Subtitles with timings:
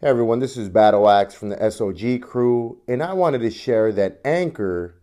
[0.00, 3.90] Hey everyone, this is Battle Axe from the SOG crew, and I wanted to share
[3.94, 4.94] that Anchor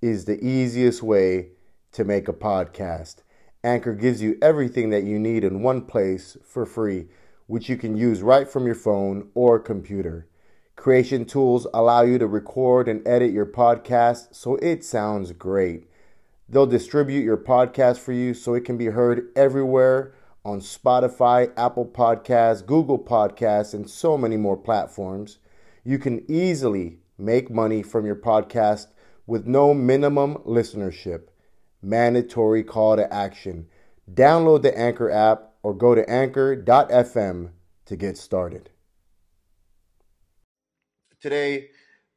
[0.00, 1.48] is the easiest way
[1.90, 3.16] to make a podcast.
[3.64, 7.08] Anchor gives you everything that you need in one place for free,
[7.48, 10.28] which you can use right from your phone or computer.
[10.76, 15.90] Creation tools allow you to record and edit your podcast so it sounds great.
[16.48, 20.14] They'll distribute your podcast for you so it can be heard everywhere
[20.44, 25.38] on Spotify, Apple Podcasts, Google Podcasts, and so many more platforms.
[25.84, 28.88] You can easily make money from your podcast
[29.26, 31.28] with no minimum listenership.
[31.82, 33.66] Mandatory call to action.
[34.12, 37.50] Download the Anchor app or go to anchor.fm
[37.86, 38.70] to get started.
[41.20, 41.68] Today,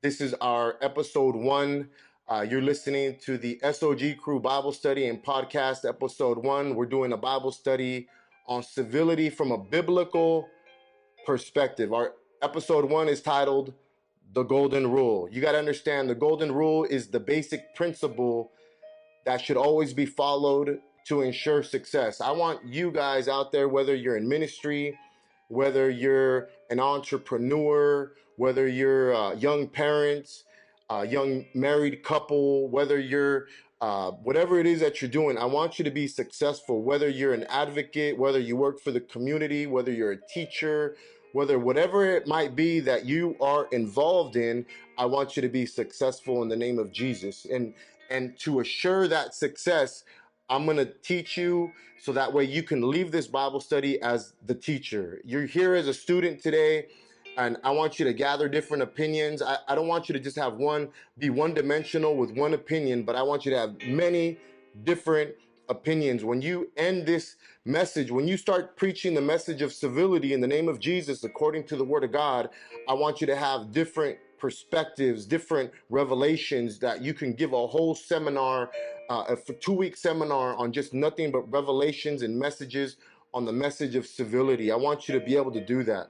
[0.02, 1.90] this is our episode one.
[2.30, 6.76] Uh, you're listening to the SOG Crew Bible Study and Podcast, episode one.
[6.76, 8.09] We're doing a Bible study
[8.48, 10.49] on civility from a biblical
[11.26, 11.94] perspective.
[11.94, 13.73] Our episode one is titled
[14.34, 15.30] The Golden Rule.
[15.32, 18.52] You got to understand the Golden Rule is the basic principle
[19.26, 22.20] that should always be followed to ensure success.
[22.20, 24.99] I want you guys out there, whether you're in ministry,
[25.48, 30.43] whether you're an entrepreneur, whether you're uh, young parents,
[30.90, 33.48] young married couple, whether you're
[33.80, 36.82] uh, whatever it is that you're doing, I want you to be successful.
[36.82, 40.96] Whether you're an advocate, whether you work for the community, whether you're a teacher,
[41.34, 44.65] whether whatever it might be that you are involved in,
[44.98, 47.46] I want you to be successful in the name of Jesus.
[47.46, 47.74] And
[48.10, 50.05] and to assure that success,
[50.49, 51.71] I'm going to teach you
[52.02, 55.20] so that way you can leave this Bible study as the teacher.
[55.26, 56.88] You're here as a student today
[57.38, 59.41] and I want you to gather different opinions.
[59.41, 63.04] I, I don't want you to just have one, be one dimensional with one opinion,
[63.04, 64.40] but I want you to have many
[64.84, 65.35] different
[65.69, 66.24] opinions.
[66.24, 70.47] When you end this message, when you start preaching the message of civility in the
[70.47, 72.50] name of Jesus, according to the word of God,
[72.90, 77.94] I want you to have different perspectives, different revelations that you can give a whole
[77.94, 78.72] seminar,
[79.09, 82.98] uh, a two week seminar on just nothing but revelations and messages
[83.34, 84.72] on the message of civility.
[84.72, 86.09] I want you to be able to do that.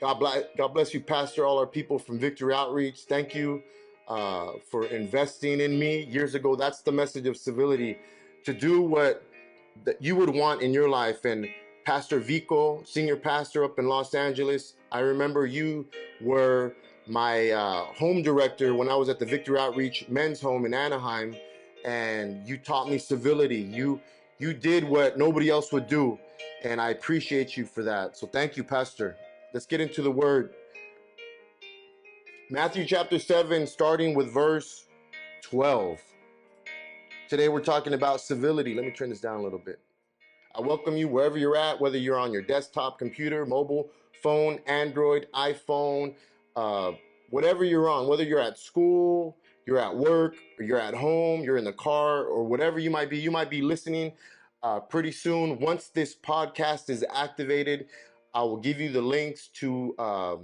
[0.00, 3.00] God bless, God bless you, Pastor, all our people from Victory Outreach.
[3.08, 3.62] Thank you
[4.08, 6.54] uh, for investing in me years ago.
[6.54, 7.98] That's the message of civility
[8.44, 9.24] to do what
[9.84, 11.24] that you would want in your life.
[11.24, 11.48] And
[11.84, 15.86] Pastor Vico, senior pastor up in Los Angeles, I remember you
[16.20, 16.74] were
[17.06, 21.36] my uh, home director when I was at the Victory Outreach men's home in Anaheim,
[21.84, 23.60] and you taught me civility.
[23.60, 24.00] You
[24.38, 26.18] you did what nobody else would do,
[26.64, 28.16] and I appreciate you for that.
[28.16, 29.16] So thank you, Pastor.
[29.56, 30.52] Let's get into the word.
[32.50, 34.84] Matthew chapter 7, starting with verse
[35.44, 35.98] 12.
[37.30, 38.74] Today we're talking about civility.
[38.74, 39.80] Let me turn this down a little bit.
[40.54, 43.88] I welcome you wherever you're at, whether you're on your desktop, computer, mobile
[44.22, 46.16] phone, Android, iPhone,
[46.54, 46.92] uh,
[47.30, 51.56] whatever you're on, whether you're at school, you're at work, or you're at home, you're
[51.56, 53.16] in the car, or whatever you might be.
[53.16, 54.12] You might be listening
[54.62, 55.58] uh, pretty soon.
[55.60, 57.86] Once this podcast is activated,
[58.36, 59.94] I will give you the links to.
[59.98, 60.36] Uh,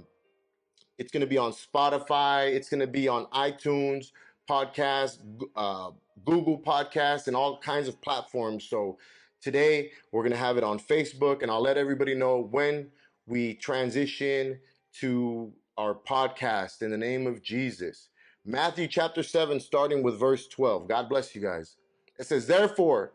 [0.97, 2.51] it's going to be on Spotify.
[2.51, 4.11] It's going to be on iTunes
[4.49, 5.19] podcast,
[5.55, 5.91] uh,
[6.25, 8.63] Google Podcast, and all kinds of platforms.
[8.65, 8.97] So
[9.41, 12.87] today we're going to have it on Facebook, and I'll let everybody know when
[13.27, 14.59] we transition
[14.99, 18.09] to our podcast in the name of Jesus.
[18.43, 20.87] Matthew chapter 7, starting with verse 12.
[20.87, 21.75] God bless you guys.
[22.17, 23.13] It says, Therefore,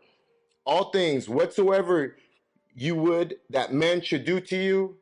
[0.65, 2.15] all things whatsoever
[2.79, 4.97] you would that men should do to you,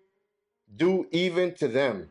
[0.76, 2.10] do even to them.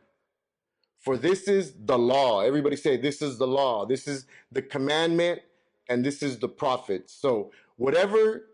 [1.01, 2.41] For this is the law.
[2.43, 3.87] Everybody say, This is the law.
[3.87, 5.43] This is the commandment,
[5.89, 7.11] and this is the prophet.
[7.11, 8.47] So, whatever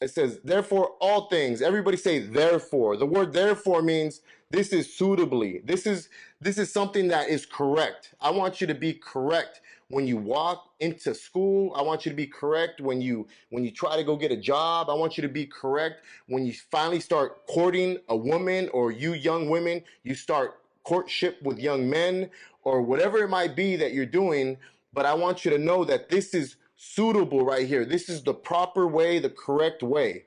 [0.00, 1.62] it says, therefore, all things.
[1.62, 2.96] Everybody say, therefore.
[2.96, 5.62] The word therefore means this is suitably.
[5.64, 6.08] This is
[6.40, 8.14] this is something that is correct.
[8.20, 9.60] I want you to be correct
[9.90, 11.72] when you walk into school.
[11.76, 14.36] I want you to be correct when you when you try to go get a
[14.36, 14.88] job.
[14.88, 19.12] I want you to be correct when you finally start courting a woman or you
[19.12, 22.30] young women, you start courtship with young men
[22.64, 24.56] or whatever it might be that you're doing,
[24.92, 27.84] but I want you to know that this is suitable right here.
[27.84, 30.24] This is the proper way, the correct way.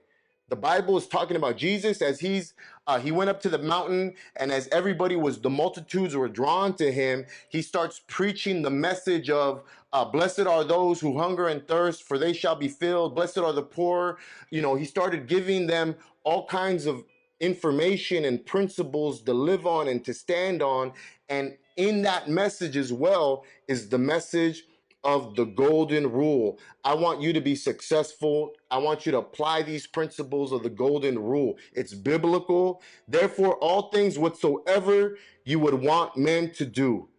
[0.50, 2.54] The Bible is talking about Jesus as he's
[2.86, 6.74] uh, he went up to the mountain, and as everybody was, the multitudes were drawn
[6.75, 7.25] to him.
[7.48, 9.63] He starts preaching the message of
[9.94, 13.16] uh, "Blessed are those who hunger and thirst, for they shall be filled.
[13.16, 14.18] Blessed are the poor."
[14.51, 15.95] You know, he started giving them
[16.25, 17.06] all kinds of
[17.40, 20.92] information and principles to live on and to stand on,
[21.30, 24.66] and in that message as well is the message
[25.03, 26.59] of the golden rule.
[26.83, 28.53] I want you to be successful.
[28.71, 31.57] I want you to apply these principles of the golden rule.
[31.73, 32.81] It's biblical.
[33.07, 37.09] Therefore, all things whatsoever you would want men to do.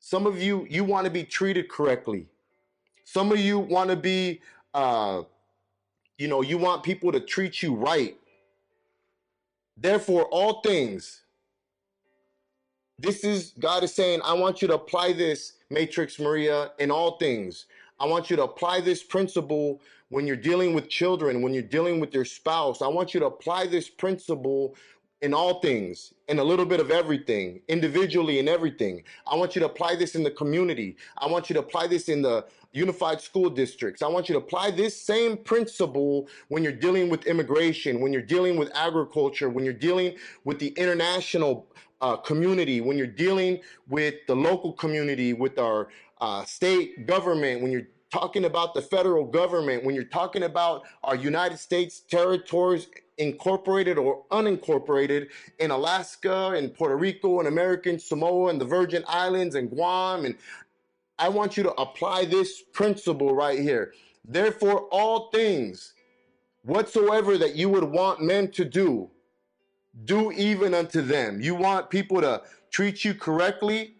[0.00, 2.26] Some of you, you want to be treated correctly.
[3.04, 4.40] Some of you want to be,
[4.74, 5.22] uh,
[6.18, 8.16] you know, you want people to treat you right.
[9.76, 11.22] Therefore, all things.
[12.98, 17.16] This is God is saying, I want you to apply this Matrix Maria in all
[17.18, 17.66] things.
[18.00, 22.00] I want you to apply this principle when you're dealing with children, when you're dealing
[22.00, 22.82] with your spouse.
[22.82, 24.76] I want you to apply this principle
[25.22, 29.02] in all things, in a little bit of everything, individually in everything.
[29.26, 30.96] I want you to apply this in the community.
[31.16, 34.02] I want you to apply this in the unified school districts.
[34.02, 38.20] I want you to apply this same principle when you're dealing with immigration, when you're
[38.20, 41.68] dealing with agriculture, when you're dealing with the international
[42.00, 45.88] uh, community, when you're dealing with the local community, with our
[46.20, 51.16] uh, state government, when you're talking about the federal government, when you're talking about our
[51.16, 52.88] United States territories
[53.18, 59.54] incorporated or unincorporated in Alaska and Puerto Rico and American Samoa and the Virgin Islands
[59.54, 60.36] and Guam and
[61.18, 63.92] I want you to apply this principle right here.
[64.24, 65.94] Therefore, all things
[66.62, 69.10] whatsoever that you would want men to do,
[70.04, 71.40] do even unto them.
[71.40, 73.94] You want people to treat you correctly.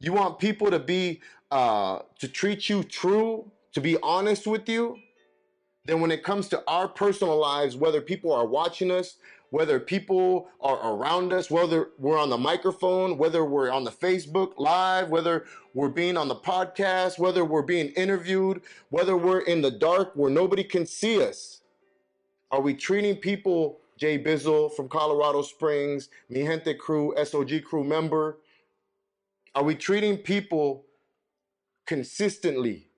[0.00, 4.96] You want people to be uh, to treat you true, to be honest with you.
[5.84, 9.16] Then, when it comes to our personal lives, whether people are watching us,
[9.50, 14.54] whether people are around us, whether we're on the microphone, whether we're on the Facebook
[14.58, 19.70] Live, whether we're being on the podcast, whether we're being interviewed, whether we're in the
[19.70, 21.60] dark where nobody can see us.
[22.50, 28.38] Are we treating people, Jay Bizzle from Colorado Springs, Mi Gente crew, SOG crew member,
[29.54, 30.84] are we treating people
[31.86, 32.88] consistently,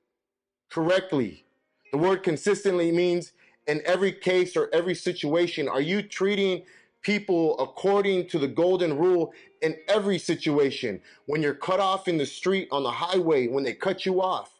[0.70, 1.44] correctly?
[1.92, 3.32] The word consistently means
[3.68, 5.68] in every case or every situation?
[5.68, 6.64] Are you treating
[7.02, 11.00] people according to the golden rule in every situation?
[11.26, 14.50] When you're cut off in the street, on the highway, when they cut you off,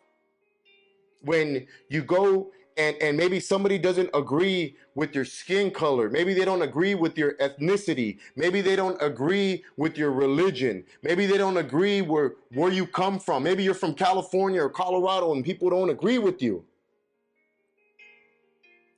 [1.23, 6.09] when you go and, and maybe somebody doesn't agree with your skin color.
[6.09, 8.19] Maybe they don't agree with your ethnicity.
[8.37, 10.85] Maybe they don't agree with your religion.
[11.03, 13.43] Maybe they don't agree where, where you come from.
[13.43, 16.65] Maybe you're from California or Colorado and people don't agree with you.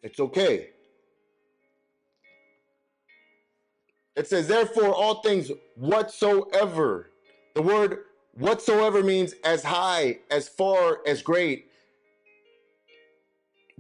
[0.03, 0.71] It's okay.
[4.15, 7.11] It says, therefore, all things whatsoever.
[7.55, 8.01] The word
[8.35, 11.70] whatsoever means as high, as far, as great.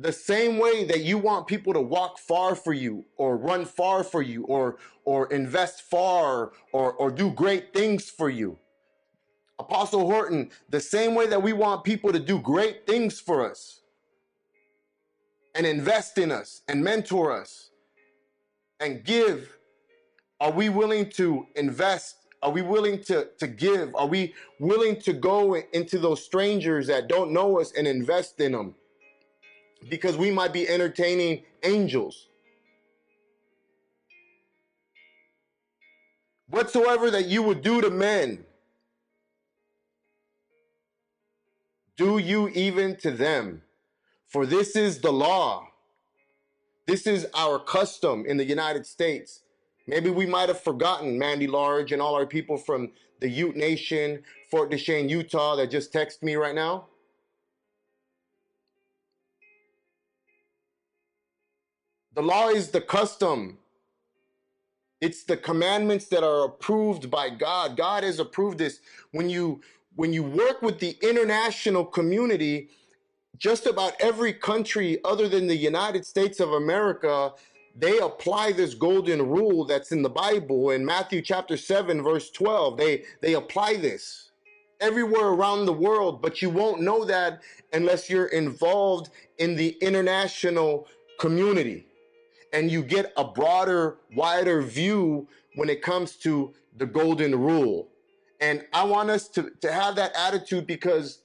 [0.00, 4.02] The same way that you want people to walk far for you, or run far
[4.02, 8.58] for you, or or invest far, or or do great things for you.
[9.58, 13.81] Apostle Horton, the same way that we want people to do great things for us
[15.55, 17.70] and invest in us and mentor us
[18.81, 19.58] and give?
[20.41, 22.17] Are we willing to invest?
[22.43, 23.94] Are we willing to, to give?
[23.94, 28.52] Are we willing to go into those strangers that don't know us and invest in
[28.52, 28.75] them?
[29.88, 32.27] Because we might be entertaining angels.
[36.49, 38.44] Whatsoever that you would do to men,
[41.97, 43.62] do you even to them.
[44.27, 45.67] For this is the law.
[46.87, 49.43] This is our custom in the United States.
[49.87, 54.23] Maybe we might have forgotten Mandy Large and all our people from the Ute Nation,
[54.50, 56.87] Fort Duchesne, Utah, that just text me right now.
[62.21, 63.57] The law is the custom.
[65.00, 67.79] It's the commandments that are approved by God.
[67.79, 68.81] God has approved this.
[69.12, 69.62] When you
[69.97, 72.69] when you work with the international community,
[73.39, 77.33] just about every country other than the United States of America,
[77.75, 82.77] they apply this golden rule that's in the Bible in Matthew chapter 7 verse 12.
[82.77, 84.31] They they apply this
[84.79, 87.41] everywhere around the world, but you won't know that
[87.73, 89.09] unless you're involved
[89.39, 90.87] in the international
[91.19, 91.87] community
[92.52, 97.88] and you get a broader, wider view when it comes to the golden rule.
[98.40, 101.21] And I want us to, to have that attitude because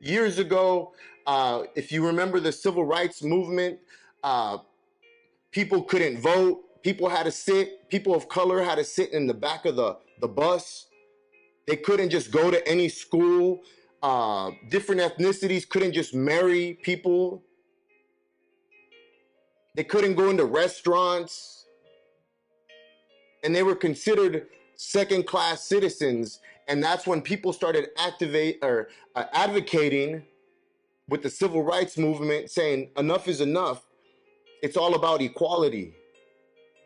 [0.00, 0.92] years ago,
[1.26, 3.78] uh, if you remember the civil rights movement,
[4.22, 4.58] uh,
[5.50, 6.62] people couldn't vote.
[6.82, 7.88] People had to sit.
[7.88, 10.86] People of color had to sit in the back of the, the bus.
[11.66, 13.60] They couldn't just go to any school.
[14.02, 17.42] Uh, different ethnicities couldn't just marry people.
[19.76, 21.66] They couldn't go into restaurants.
[23.44, 29.24] And they were considered second class citizens And that's when people started activate or uh,
[29.32, 30.24] advocating
[31.08, 33.84] with the civil rights movement saying enough is enough.
[34.62, 35.94] It's all about equality.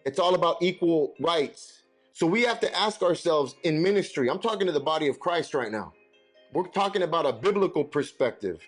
[0.05, 1.83] It's all about equal rights.
[2.13, 4.31] So we have to ask ourselves in ministry.
[4.31, 5.93] I'm talking to the body of Christ right now.
[6.53, 8.61] We're talking about a biblical perspective.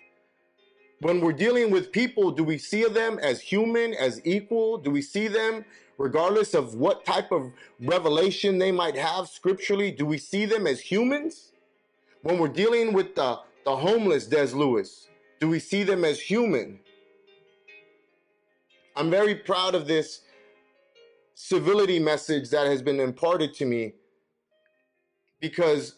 [0.99, 4.77] When we're dealing with people, do we see them as human, as equal?
[4.77, 5.65] Do we see them
[5.97, 9.91] regardless of what type of revelation they might have scripturally?
[9.91, 11.51] Do we see them as humans?
[12.21, 15.09] When we're dealing with the, the homeless, Des Lewis,
[15.39, 16.79] do we see them as human?
[18.95, 20.21] I'm very proud of this
[21.35, 23.93] civility message that has been imparted to me
[25.41, 25.95] because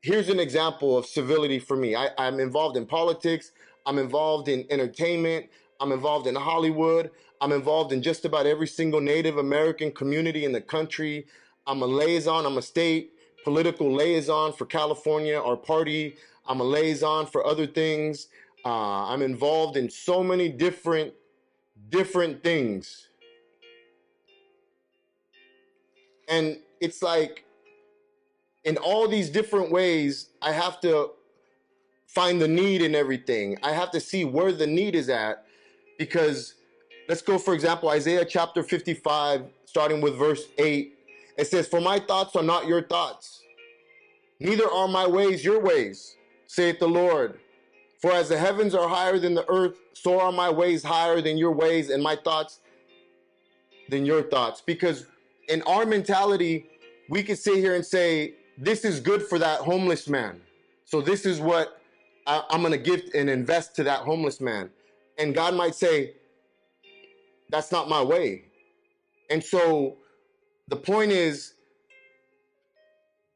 [0.00, 1.94] here's an example of civility for me.
[1.94, 3.52] I, I'm involved in politics,
[3.86, 5.46] I'm involved in entertainment,
[5.80, 7.10] I'm involved in Hollywood,
[7.40, 11.26] I'm involved in just about every single Native American community in the country.
[11.66, 13.14] I'm a liaison, I'm a state
[13.44, 16.16] political liaison for California, our party.
[16.46, 18.28] I'm a liaison for other things.
[18.64, 21.12] Uh, I'm involved in so many different
[21.90, 23.08] different things.
[26.28, 27.44] And it's like
[28.64, 31.10] in all these different ways, I have to
[32.06, 33.58] find the need in everything.
[33.62, 35.44] I have to see where the need is at
[35.98, 36.54] because
[37.08, 40.92] let's go, for example, Isaiah chapter 55, starting with verse 8.
[41.36, 43.42] It says, For my thoughts are not your thoughts,
[44.40, 47.40] neither are my ways your ways, saith the Lord.
[48.00, 51.38] For as the heavens are higher than the earth, so are my ways higher than
[51.38, 52.60] your ways, and my thoughts
[53.88, 54.60] than your thoughts.
[54.60, 55.06] Because
[55.48, 56.66] in our mentality,
[57.08, 60.40] we could sit here and say, This is good for that homeless man.
[60.84, 61.80] So this is what
[62.26, 64.70] I, am going to give and invest to that homeless man.
[65.18, 66.14] And God might say,
[67.50, 68.46] That's not my way.
[69.30, 69.98] And so
[70.68, 71.54] the point is,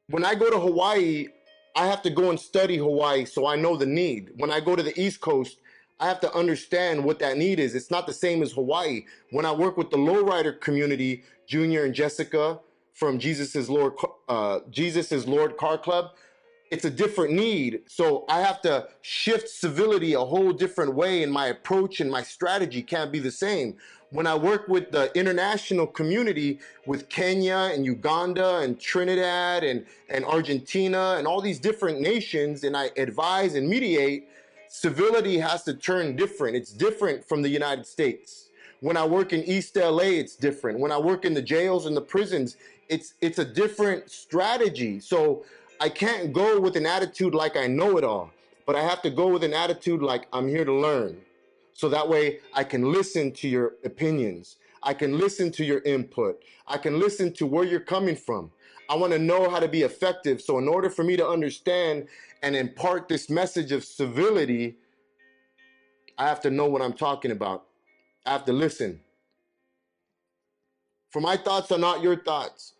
[0.09, 1.29] when I go to Hawaii,
[1.77, 4.33] I have to go and study Hawaii so I know the need.
[4.37, 5.59] When I go to the East Coast,
[6.01, 7.75] I have to understand what that need is.
[7.75, 9.05] It's not the same as Hawaii.
[9.31, 12.61] When I work with the lowrider community, Junior and Jessica
[12.95, 13.95] from Jesus is Lord,
[14.29, 16.13] uh, Jesus is Lord Car Club,
[16.71, 17.81] it's a different need.
[17.87, 22.23] So I have to shift civility a whole different way, and my approach and my
[22.23, 23.77] strategy can't be the same
[24.11, 30.25] when I work with the international community with Kenya and Uganda and Trinidad and, and
[30.25, 34.29] Argentina and all these different nations, and I advise and mediate,
[34.69, 36.57] civility has to turn different.
[36.57, 38.49] It's different from the United States.
[38.81, 40.79] When I work in East LA, it's different.
[40.79, 42.57] When I work in the jails and the prisons,
[42.89, 45.01] it's it's a different strategy.
[45.01, 45.45] So
[45.81, 48.31] I can't go with an attitude like I know it all,
[48.67, 51.19] but I have to go with an attitude like I'm here to learn.
[51.73, 54.57] So that way I can listen to your opinions.
[54.83, 56.43] I can listen to your input.
[56.67, 58.51] I can listen to where you're coming from.
[58.91, 60.41] I want to know how to be effective.
[60.41, 62.09] So, in order for me to understand
[62.43, 64.77] and impart this message of civility,
[66.17, 67.65] I have to know what I'm talking about.
[68.25, 69.01] I have to listen.
[71.11, 72.75] For my thoughts are not your thoughts,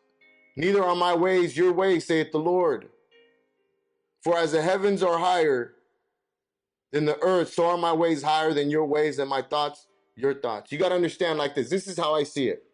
[0.59, 2.89] neither are my ways your ways, saith the Lord.
[4.23, 5.75] For as the heavens are higher
[6.93, 9.87] than the earth, so are my ways higher than your ways, and my thoughts
[10.17, 10.73] your thoughts.
[10.73, 11.71] You got to understand like this.
[11.71, 12.65] This is how I see it.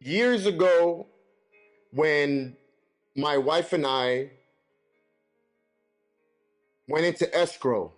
[0.00, 1.06] Years ago,
[1.92, 2.56] when
[3.16, 4.30] my wife and I
[6.88, 7.92] went into escrow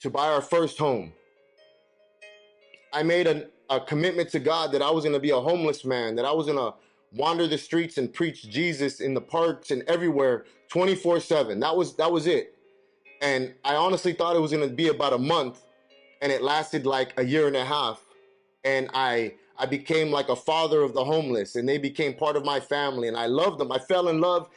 [0.00, 1.12] to buy our first home,
[2.92, 5.84] I made a, a commitment to God that I was going to be a homeless
[5.84, 6.74] man, that I was going to
[7.12, 11.60] wander the streets and preach Jesus in the parks and everywhere 24/7.
[11.60, 12.54] That was that was it.
[13.22, 15.64] And I honestly thought it was going to be about a month
[16.20, 18.04] and it lasted like a year and a half.
[18.64, 22.44] And I I became like a father of the homeless and they became part of
[22.44, 23.72] my family and I loved them.
[23.72, 24.48] I fell in love,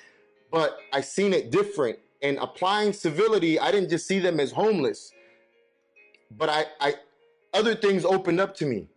[0.51, 2.00] but I seen it different.
[2.22, 5.13] And applying civility, I didn't just see them as homeless,
[6.38, 6.96] but I, I
[7.54, 8.88] other things opened up to me.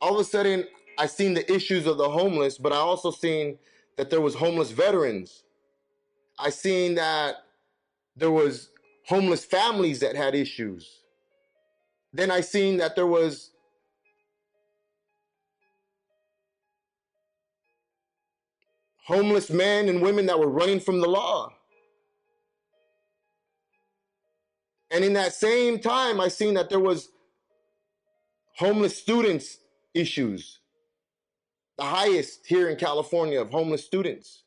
[0.00, 3.58] All of a sudden, I seen the issues of the homeless, but I also seen
[3.96, 5.42] that there was homeless veterans.
[6.38, 7.36] I seen that
[8.16, 8.70] there was
[9.06, 11.02] homeless families that had issues.
[12.12, 13.50] Then I seen that there was
[19.04, 21.52] homeless men and women that were running from the law.
[24.90, 27.08] And in that same time, I seen that there was
[28.56, 29.58] homeless students
[29.94, 30.60] issues
[31.78, 34.42] the highest here in California of homeless students.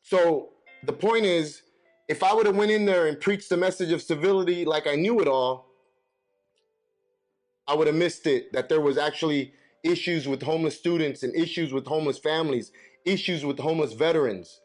[0.00, 0.50] So
[0.84, 1.62] the point is,
[2.08, 4.94] if I would have went in there and preached the message of civility like I
[4.94, 5.66] knew it all,
[7.66, 11.72] I would have missed it that there was actually issues with homeless students and issues
[11.72, 12.70] with homeless families,
[13.04, 14.60] issues with homeless veterans,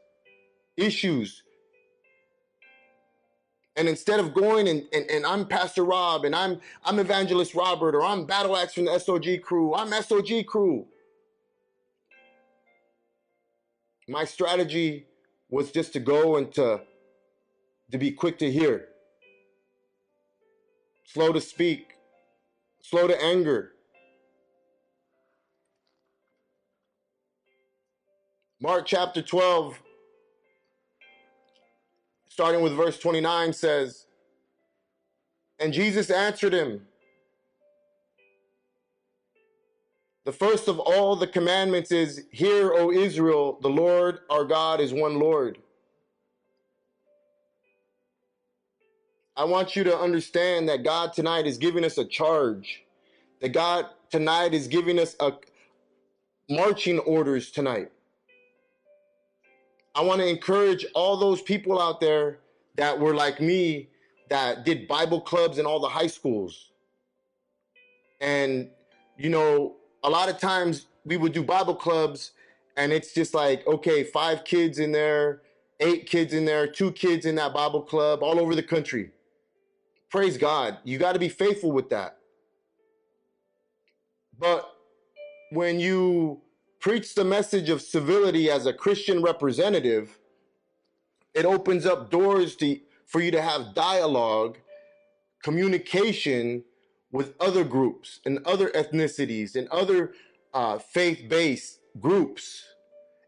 [0.78, 1.42] issues.
[3.76, 7.96] And instead of going and, and, and I'm Pastor Rob and I'm I'm Evangelist Robert
[7.96, 10.88] or I'm Battle Axe from the SOG crew, I'm SOG crew.
[14.08, 15.06] My strategy
[15.50, 16.82] was just to go and to,
[17.92, 18.88] to be quick to hear,
[21.06, 21.94] slow to speak,
[22.82, 23.72] slow to anger.
[28.60, 29.82] Mark chapter 12,
[32.42, 34.08] starting with verse 29, says,
[35.60, 36.82] And Jesus answered him,
[40.26, 44.92] The first of all the commandments is, Hear, O Israel, the Lord our God is
[44.92, 45.60] one Lord.
[49.38, 52.82] I want you to understand that God tonight is giving us a charge.
[53.42, 55.34] That God tonight is giving us a
[56.50, 57.92] marching orders tonight.
[59.94, 62.40] I want to encourage all those people out there
[62.76, 63.90] that were like me
[64.30, 66.72] that did Bible clubs in all the high schools.
[68.22, 68.70] And,
[69.18, 72.32] you know, a lot of times we would do Bible clubs
[72.78, 75.42] and it's just like, okay, five kids in there,
[75.82, 79.12] eight kids in there, two kids in that Bible club all over the country.
[80.10, 80.78] Praise God.
[80.84, 82.18] You got to be faithful with that.
[84.40, 84.70] But
[85.52, 86.42] when you
[86.82, 90.18] preach the message of civility as a Christian representative,
[91.34, 94.58] it opens up doors to, for you to have dialogue,
[95.44, 96.64] communication
[97.12, 100.14] with other groups and other ethnicities and other
[100.54, 102.66] uh, faith based groups.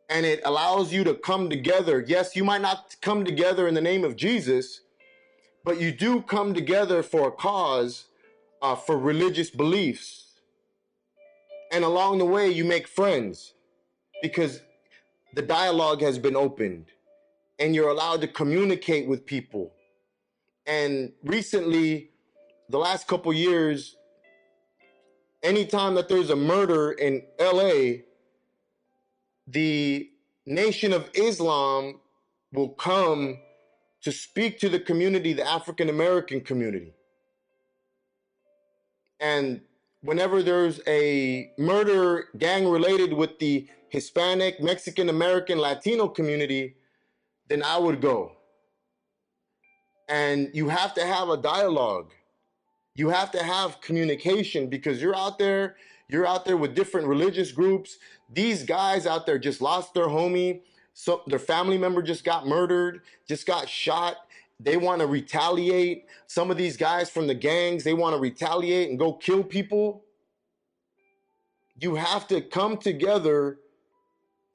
[0.09, 2.03] And it allows you to come together.
[2.05, 4.81] Yes, you might not come together in the name of Jesus,
[5.63, 8.05] but you do come together for a cause,
[8.61, 10.22] uh, for religious beliefs
[11.73, 13.55] and along the way, you make friends
[14.21, 14.61] because
[15.33, 16.85] the dialogue has been opened
[17.57, 19.73] and you're allowed to communicate with people.
[20.67, 22.11] And recently,
[22.69, 23.95] the last couple years,
[25.41, 28.03] anytime that there's a murder in LA,
[29.47, 30.09] the
[30.45, 31.99] Nation of Islam
[32.51, 33.39] will come
[34.03, 36.93] to speak to the community, the African American community.
[39.19, 39.61] And
[40.03, 46.75] whenever there's a murder gang related with the Hispanic, Mexican American, Latino community,
[47.47, 48.33] then I would go.
[50.09, 52.11] And you have to have a dialogue.
[52.95, 55.77] You have to have communication because you're out there,
[56.09, 57.97] you're out there with different religious groups.
[58.31, 60.61] These guys out there just lost their homie.
[60.93, 64.17] So their family member just got murdered, just got shot
[64.59, 66.05] they want to retaliate.
[66.27, 70.03] Some of these guys from the gangs, they want to retaliate and go kill people.
[71.79, 73.59] You have to come together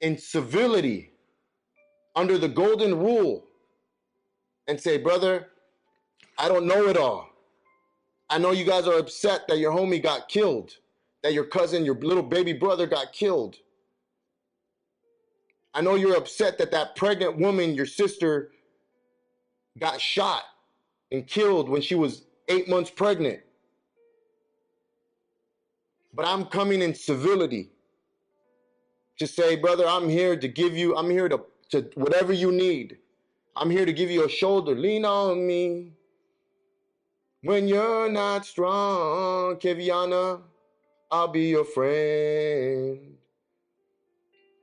[0.01, 1.11] in civility
[2.15, 3.45] under the golden rule
[4.67, 5.47] and say, brother,
[6.37, 7.29] I don't know it all.
[8.29, 10.71] I know you guys are upset that your homie got killed,
[11.23, 13.57] that your cousin, your little baby brother got killed.
[15.73, 18.51] I know you're upset that that pregnant woman, your sister,
[19.77, 20.43] got shot
[21.11, 23.39] and killed when she was eight months pregnant.
[26.13, 27.69] But I'm coming in civility
[29.19, 32.97] to say, brother, I'm here to give you, I'm here to, to whatever you need.
[33.55, 34.73] I'm here to give you a shoulder.
[34.73, 35.93] Lean on me.
[37.41, 40.41] When you're not strong, Keviana,
[41.11, 43.15] I'll be your friend.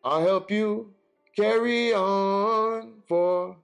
[0.04, 0.92] I'll help you
[1.34, 3.56] carry on for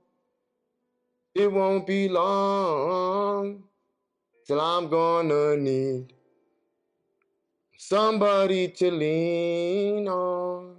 [1.35, 3.65] it won't be long
[4.47, 6.13] till I'm gonna need
[7.79, 10.77] somebody to lean on.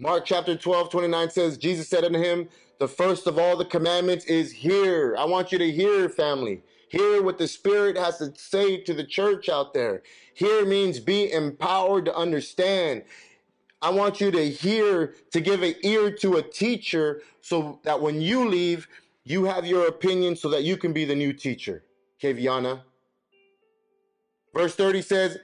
[0.00, 4.26] Mark chapter 12, 29 says, Jesus said unto him, The first of all the commandments
[4.26, 5.16] is here.
[5.18, 6.62] I want you to hear, family.
[6.90, 10.02] Hear what the Spirit has to say to the church out there.
[10.34, 13.02] Hear means be empowered to understand.
[13.80, 18.20] I want you to hear, to give an ear to a teacher so that when
[18.20, 18.88] you leave,
[19.24, 21.84] you have your opinion so that you can be the new teacher.
[22.20, 22.80] Keviana.
[24.54, 25.38] Verse 30 says,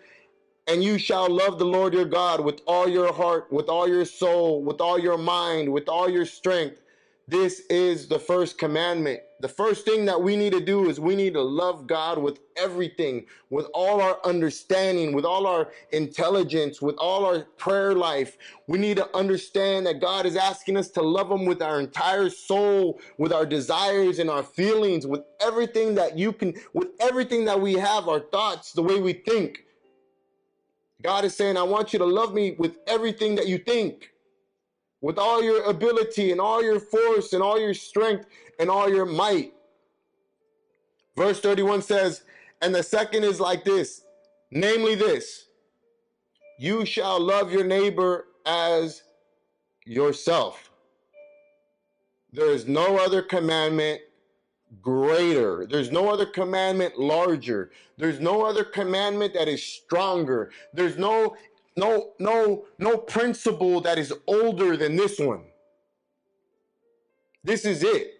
[0.66, 4.04] And you shall love the Lord your God with all your heart, with all your
[4.04, 6.80] soul, with all your mind, with all your strength.
[7.28, 9.20] This is the first commandment.
[9.44, 12.38] The first thing that we need to do is we need to love God with
[12.56, 18.38] everything, with all our understanding, with all our intelligence, with all our prayer life.
[18.68, 22.30] We need to understand that God is asking us to love Him with our entire
[22.30, 27.60] soul, with our desires and our feelings, with everything that you can, with everything that
[27.60, 29.64] we have, our thoughts, the way we think.
[31.02, 34.14] God is saying, I want you to love me with everything that you think
[35.04, 38.24] with all your ability and all your force and all your strength
[38.58, 39.52] and all your might.
[41.16, 42.22] Verse 31 says,
[42.62, 44.02] and the second is like this,
[44.50, 45.46] namely this,
[46.58, 49.02] you shall love your neighbor as
[49.84, 50.70] yourself.
[52.32, 54.00] There is no other commandment
[54.82, 55.66] greater.
[55.66, 57.70] There's no other commandment larger.
[57.96, 60.50] There's no other commandment that is stronger.
[60.72, 61.36] There's no
[61.76, 65.44] no no no principle that is older than this one
[67.42, 68.13] this is it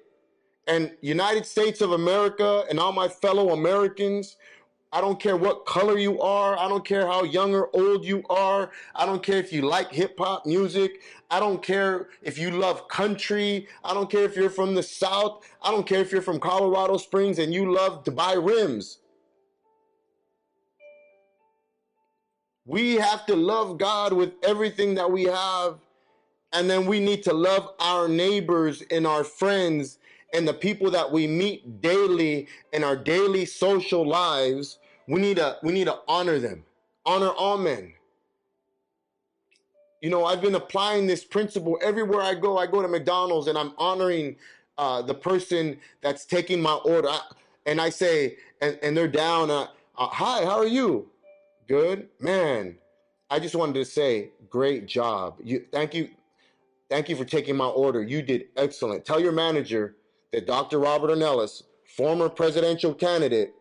[0.67, 4.37] and united states of america and all my fellow americans
[4.93, 8.23] i don't care what color you are i don't care how young or old you
[8.31, 12.89] are i don't care if you like hip-hop music i don't care if you love
[12.89, 16.41] country i don't care if you're from the south i don't care if you're from
[16.41, 18.99] colorado springs and you love buy rims
[22.67, 25.79] We have to love God with everything that we have.
[26.53, 29.99] And then we need to love our neighbors and our friends
[30.35, 34.79] and the people that we meet daily in our daily social lives.
[35.07, 36.65] We need to we need to honor them.
[37.07, 37.95] Honor all men.
[40.03, 42.59] You know, I've been applying this principle everywhere I go.
[42.59, 44.37] I go to McDonald's and I'm honoring
[44.77, 47.09] uh, the person that's taking my order.
[47.09, 47.21] I,
[47.65, 51.09] and I say, and, and they're down, uh, uh, hi, how are you?
[51.69, 52.77] Good man.
[53.31, 55.37] I just wanted to say, great job.
[55.43, 56.11] You thank you,
[56.91, 58.03] thank you for taking my order.
[58.03, 59.07] You did excellent.
[59.07, 59.97] Tell your manager
[60.35, 60.81] that Dr.
[60.81, 61.63] Robert Ornelas,
[61.97, 63.55] former presidential candidate,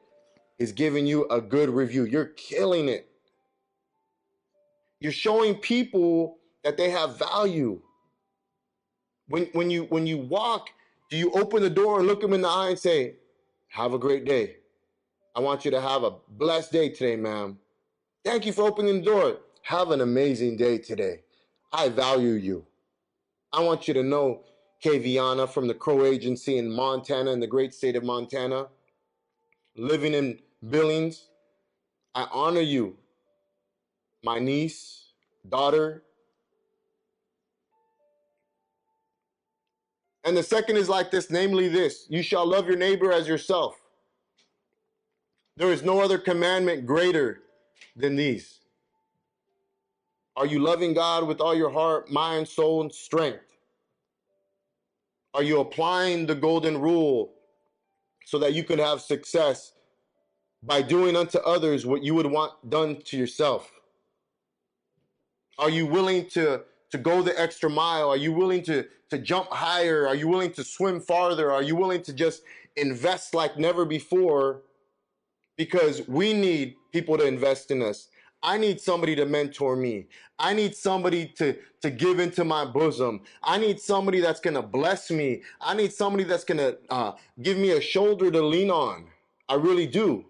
[0.57, 2.05] is giving you a good review.
[2.05, 3.07] You're killing it.
[4.99, 7.79] You're showing people that they have value.
[9.27, 10.69] When when you when you walk,
[11.11, 13.17] do you open the door and look them in the eye and say,
[13.67, 14.57] "Have a great day.
[15.35, 17.59] I want you to have a blessed day today, ma'am."
[18.25, 19.37] Thank you for opening the door.
[19.61, 21.23] Have an amazing day today.
[21.71, 22.65] I value you.
[23.51, 24.43] I want you to know,
[24.83, 28.67] Kaviana from the Crow Agency in Montana, in the great state of Montana,
[29.77, 31.27] living in Billings.
[32.15, 32.97] I honor you,
[34.23, 35.07] my niece,
[35.47, 36.03] daughter.
[40.25, 43.79] And the second is like this, namely this you shall love your neighbor as yourself.
[45.57, 47.41] There is no other commandment greater
[47.95, 48.59] than these?
[50.35, 53.52] Are you loving God with all your heart, mind, soul, and strength?
[55.33, 57.33] Are you applying the golden rule
[58.25, 59.73] so that you can have success
[60.61, 63.71] by doing unto others what you would want done to yourself?
[65.57, 68.09] Are you willing to, to go the extra mile?
[68.09, 70.07] Are you willing to, to jump higher?
[70.07, 71.51] Are you willing to swim farther?
[71.51, 72.43] Are you willing to just
[72.75, 74.61] invest like never before
[75.57, 78.07] because we need people to invest in us.
[78.43, 80.07] I need somebody to mentor me.
[80.37, 83.21] I need somebody to, to give into my bosom.
[83.41, 85.43] I need somebody that's going to bless me.
[85.61, 89.07] I need somebody that's going to uh, give me a shoulder to lean on.
[89.47, 90.25] I really do.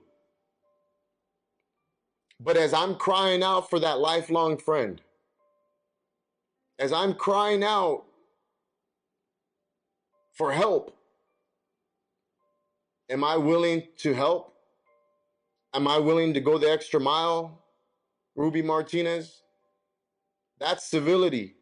[2.40, 5.02] But as I'm crying out for that lifelong friend,
[6.78, 8.04] as I'm crying out
[10.34, 10.96] for help,
[13.10, 14.54] am I willing to help?
[15.74, 17.63] Am I willing to go the extra mile,
[18.36, 19.42] Ruby Martinez?
[20.60, 21.56] That's civility.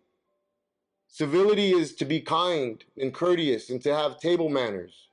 [1.08, 5.10] Civility is to be kind and courteous and to have table manners.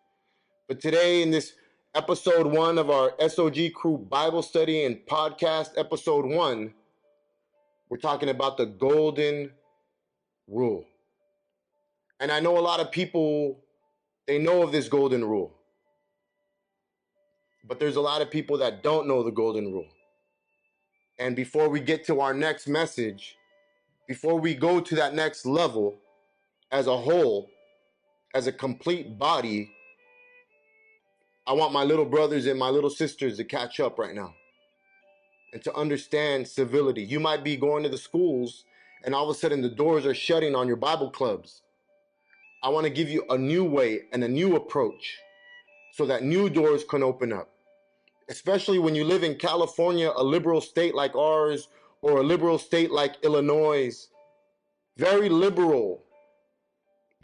[0.68, 1.54] But today, in this
[1.94, 6.74] episode one of our SOG Crew Bible study and podcast, episode one,
[7.88, 9.50] we're talking about the golden
[10.46, 10.84] rule.
[12.20, 13.58] And I know a lot of people,
[14.26, 15.54] they know of this golden rule.
[17.64, 19.88] But there's a lot of people that don't know the golden rule.
[21.18, 23.36] And before we get to our next message,
[24.06, 25.98] before we go to that next level
[26.70, 27.50] as a whole,
[28.34, 29.70] as a complete body,
[31.46, 34.34] I want my little brothers and my little sisters to catch up right now
[35.52, 37.02] and to understand civility.
[37.02, 38.64] You might be going to the schools
[39.04, 41.62] and all of a sudden the doors are shutting on your Bible clubs.
[42.62, 45.18] I want to give you a new way and a new approach
[45.92, 47.50] so that new doors can open up
[48.30, 51.68] especially when you live in California, a liberal state like ours,
[52.02, 54.08] or a liberal state like Illinois,
[54.96, 56.04] very liberal.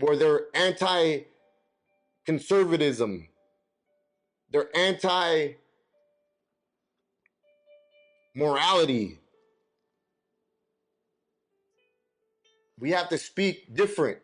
[0.00, 1.20] where they're anti
[2.26, 3.28] conservatism,
[4.50, 5.54] they're anti
[8.34, 9.18] morality.
[12.78, 14.18] We have to speak different.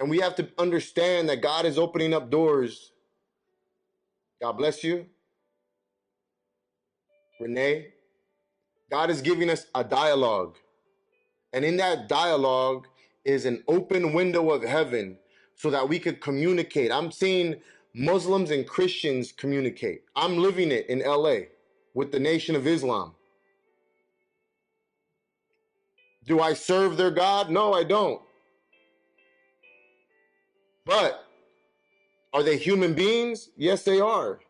[0.00, 2.91] And we have to understand that God is opening up doors.
[4.42, 5.06] God bless you.
[7.40, 7.92] Renee,
[8.90, 10.56] God is giving us a dialogue.
[11.52, 12.88] And in that dialogue
[13.24, 15.16] is an open window of heaven
[15.54, 16.90] so that we could communicate.
[16.90, 17.54] I'm seeing
[17.94, 20.02] Muslims and Christians communicate.
[20.16, 21.46] I'm living it in LA
[21.94, 23.14] with the Nation of Islam.
[26.26, 27.48] Do I serve their God?
[27.48, 28.20] No, I don't.
[30.84, 31.26] But
[32.32, 33.50] are they human beings?
[33.56, 34.40] Yes, they are.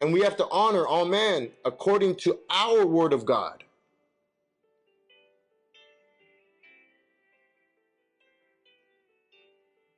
[0.00, 3.64] And we have to honor all men according to our word of God.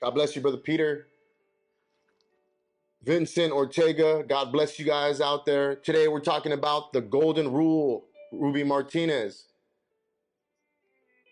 [0.01, 1.07] God bless you, Brother Peter.
[3.05, 5.77] Vincent Ortega, God bless you guys out there.
[5.77, 9.47] Today we're talking about the golden rule, Ruby Martinez.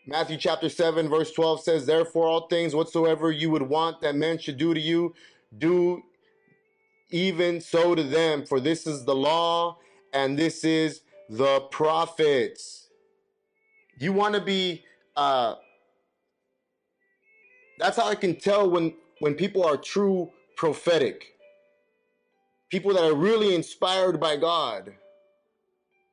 [0.07, 4.39] Matthew chapter 7, verse 12 says, Therefore, all things whatsoever you would want that men
[4.39, 5.15] should do to you,
[5.57, 6.03] do
[7.11, 9.79] even so to them, for this is the law
[10.13, 12.89] and this is the prophets.
[13.99, 14.85] You want to be,
[15.17, 15.57] uh,
[17.79, 21.35] that's how I can tell when, when people are true prophetic.
[22.71, 24.95] People that are really inspired by God.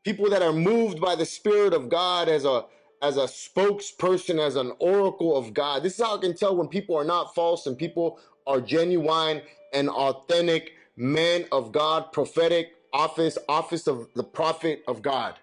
[0.04, 2.66] People that are moved by the Spirit of God as a
[3.02, 5.84] as a spokesperson, as an oracle of God.
[5.84, 9.42] This is how I can tell when people are not false and people are genuine
[9.74, 15.36] and authentic men of God, prophetic office, office of the prophet of God,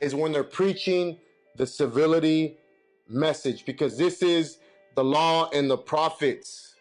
[0.00, 1.16] is when they're preaching
[1.56, 2.56] the civility
[3.08, 4.58] message because this is
[4.96, 6.74] the law and the prophets.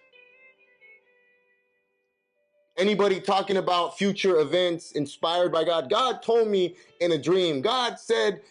[2.77, 5.89] Anybody talking about future events inspired by God?
[5.89, 7.61] God told me in a dream.
[7.61, 8.41] God said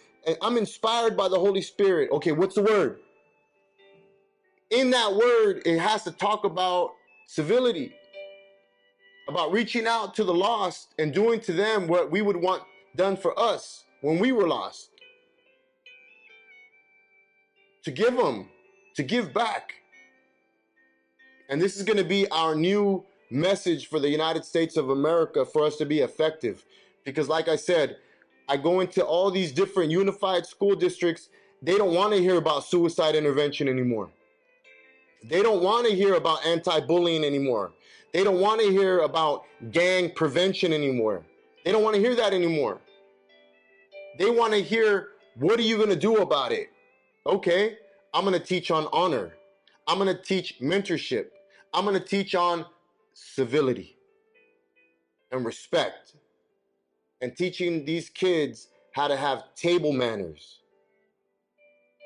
[0.40, 2.10] I'm inspired by the Holy Spirit.
[2.12, 3.00] Okay, what's the word?
[4.70, 6.92] In that word, it has to talk about
[7.30, 7.94] civility,
[9.28, 12.60] about reaching out to the lost and doing to them what we would want
[12.96, 14.90] done for us when we were lost.
[17.84, 18.48] To give them,
[18.96, 19.74] to give back.
[21.48, 25.44] And this is going to be our new message for the United States of America
[25.44, 26.64] for us to be effective.
[27.04, 27.98] Because, like I said,
[28.48, 31.28] I go into all these different unified school districts.
[31.62, 34.10] They don't want to hear about suicide intervention anymore.
[35.22, 37.72] They don't want to hear about anti bullying anymore.
[38.12, 41.24] They don't want to hear about gang prevention anymore.
[41.64, 42.80] They don't want to hear that anymore.
[44.18, 46.70] They want to hear, what are you going to do about it?
[47.26, 47.76] Okay,
[48.12, 49.34] I'm going to teach on honor.
[49.86, 51.26] I'm going to teach mentorship.
[51.72, 52.64] I'm going to teach on
[53.14, 53.96] civility
[55.30, 56.14] and respect
[57.20, 60.59] and teaching these kids how to have table manners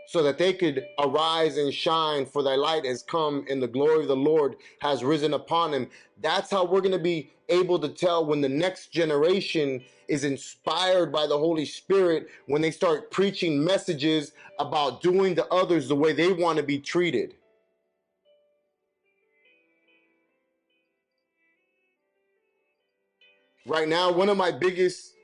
[0.07, 4.03] so that they could arise and shine for thy light has come and the glory
[4.03, 5.88] of the Lord has risen upon him.
[6.21, 11.12] That's how we're going to be able to tell when the next generation is inspired
[11.12, 16.12] by the Holy Spirit when they start preaching messages about doing to others the way
[16.12, 17.35] they want to be treated.
[23.67, 25.14] Right now, one of my biggest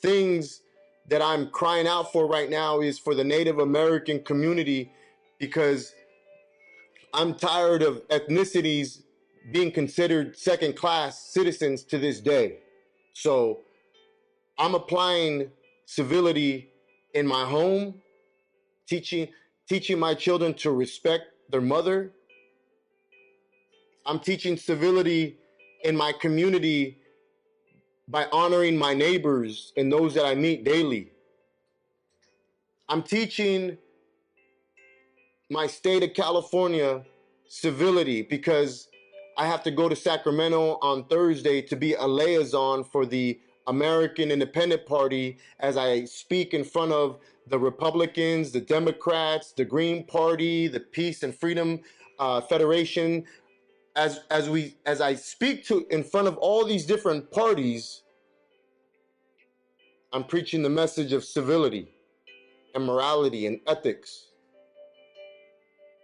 [0.00, 0.60] things
[1.08, 4.90] that I'm crying out for right now is for the Native American community
[5.38, 5.94] because
[7.12, 9.02] I'm tired of ethnicities
[9.52, 12.58] being considered second class citizens to this day.
[13.12, 13.60] So
[14.58, 15.50] I'm applying
[15.84, 16.70] civility
[17.12, 17.94] in my home,
[18.86, 19.28] teaching
[19.68, 22.12] teaching my children to respect their mother.
[24.06, 25.38] I'm teaching civility
[25.84, 26.98] in my community
[28.08, 31.10] by honoring my neighbors and those that I meet daily.
[32.88, 33.78] I'm teaching
[35.50, 37.04] my state of California
[37.48, 38.88] civility because
[39.36, 44.30] I have to go to Sacramento on Thursday to be a liaison for the American
[44.30, 50.68] Independent Party as I speak in front of the Republicans, the Democrats, the Green Party,
[50.68, 51.80] the Peace and Freedom
[52.18, 53.24] uh, Federation,
[53.96, 58.02] as as we as I speak to in front of all these different parties,
[60.12, 61.88] I'm preaching the message of civility
[62.74, 64.28] and morality and ethics.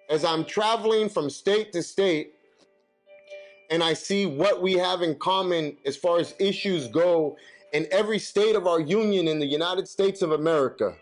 [0.09, 2.35] As I'm traveling from state to state
[3.71, 7.37] and I see what we have in common as far as issues go
[7.73, 10.97] in every state of our union in the United States of America,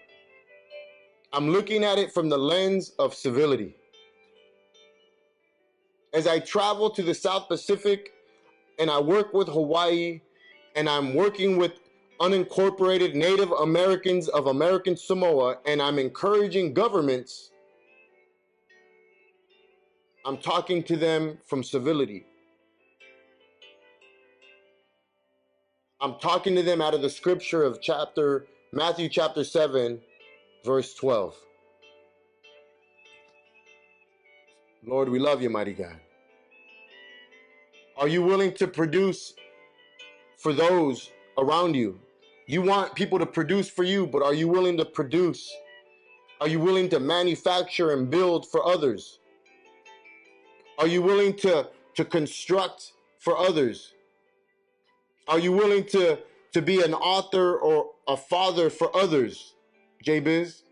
[1.33, 3.78] I'm looking at it from the lens of civility.
[6.12, 8.12] As I travel to the South Pacific
[8.79, 10.21] and I work with Hawaii
[10.77, 11.73] and I'm working with
[12.21, 17.51] unincorporated Native Americans of American Samoa and I'm encouraging governments,
[20.25, 22.27] I'm talking to them from civility.
[26.01, 30.01] I'm talking to them out of the scripture of chapter Matthew chapter 7
[30.64, 31.35] verse 12.
[34.87, 35.97] Lord, we love you, mighty God.
[37.97, 39.35] Are you willing to produce
[40.37, 41.99] for those around you?
[42.47, 45.53] You want people to produce for you, but are you willing to produce?
[46.41, 49.19] Are you willing to manufacture and build for others?
[50.79, 53.95] Are you willing to, to construct for others?
[55.27, 56.21] Are you willing to,
[56.53, 59.55] to be an author or a father for others,
[60.03, 60.62] J Biz?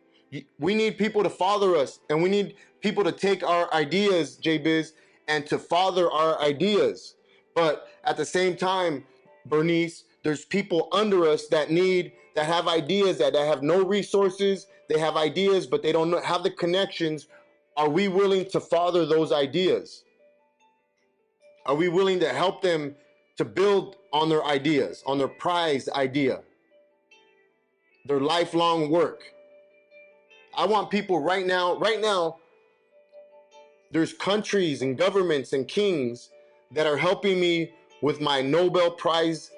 [0.58, 4.58] We need people to father us, and we need people to take our ideas, J
[4.58, 4.92] Biz,
[5.28, 7.16] and to father our ideas.
[7.54, 9.04] But at the same time,
[9.46, 14.66] Bernice, there's people under us that need, that have ideas, that, that have no resources,
[14.88, 17.28] they have ideas, but they don't have the connections.
[17.76, 20.04] Are we willing to father those ideas?
[21.66, 22.94] Are we willing to help them
[23.36, 26.40] to build on their ideas, on their prized idea,
[28.06, 29.20] their lifelong work?
[30.56, 32.38] I want people right now, right now,
[33.92, 36.30] there's countries and governments and kings
[36.72, 39.50] that are helping me with my Nobel Prize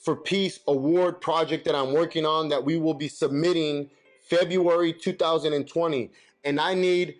[0.00, 3.88] for Peace Award project that I'm working on that we will be submitting
[4.22, 6.10] February 2020.
[6.44, 7.16] And I need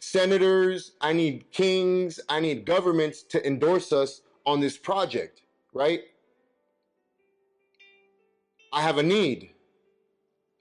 [0.00, 5.42] senators, I need kings, I need governments to endorse us on this project,
[5.72, 6.02] right?
[8.72, 9.50] I have a need.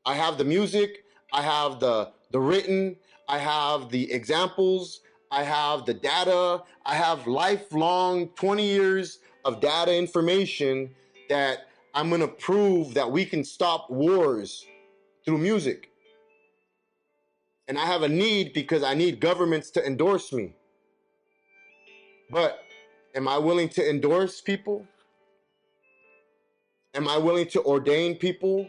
[0.06, 2.96] I have the music, I have the the written,
[3.28, 9.96] I have the examples, I have the data, I have lifelong 20 years of data
[9.96, 10.90] information
[11.30, 14.66] that I'm going to prove that we can stop wars
[15.26, 15.90] through music.
[17.68, 20.54] And I have a need because I need governments to endorse me.
[22.30, 22.64] But
[23.16, 24.86] am I willing to endorse people?
[26.94, 28.68] Am I willing to ordain people?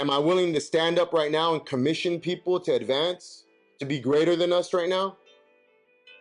[0.00, 3.44] Am I willing to stand up right now and commission people to advance,
[3.80, 5.18] to be greater than us right now?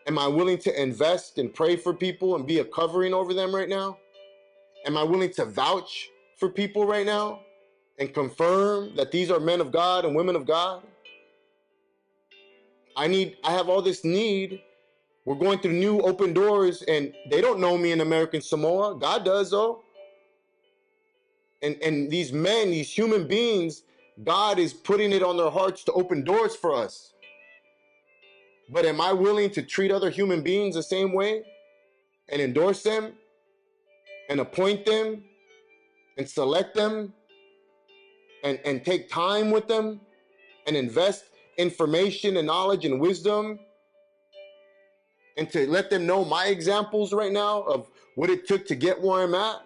[0.06, 3.56] Am I willing to invest and pray for people and be a covering over them
[3.56, 3.98] right now?
[4.86, 7.40] Am I willing to vouch for people right now
[8.00, 10.84] and confirm that these are men of God and women of God?
[12.98, 14.62] I need, I have all this need.
[15.24, 18.96] We're going through new open doors and they don't know me in American Samoa.
[19.00, 19.84] God does though.
[21.62, 23.84] And, and these men, these human beings,
[24.24, 27.14] God is putting it on their hearts to open doors for us.
[28.72, 31.44] But am I willing to treat other human beings the same way
[32.30, 33.14] and endorse them
[34.30, 35.24] and appoint them
[36.18, 37.14] and select them
[38.44, 40.00] and, and take time with them
[40.68, 41.26] and invest
[41.58, 43.60] information and knowledge and wisdom
[45.38, 49.02] and to let them know my examples right now of what it took to get
[49.02, 49.62] where I'm at?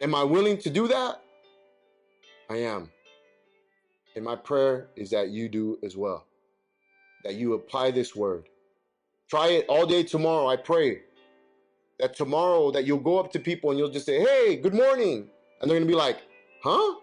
[0.00, 1.22] Am I willing to do that?
[2.48, 2.90] I am.
[4.14, 6.24] And my prayer is that you do as well
[7.24, 8.48] that you apply this word.
[9.28, 10.46] Try it all day tomorrow.
[10.48, 11.02] I pray
[11.98, 15.30] that tomorrow that you'll go up to people and you'll just say, "Hey, good morning,"
[15.60, 16.18] and they're gonna be like,
[16.62, 17.00] "Huh?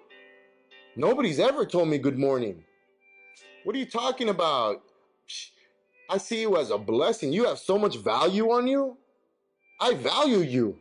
[0.95, 2.63] Nobody's ever told me good morning.
[3.65, 4.81] What are you talking about?
[6.09, 7.33] I see you as a blessing.
[7.33, 8.97] You have so much value on you.
[9.79, 10.79] I value you."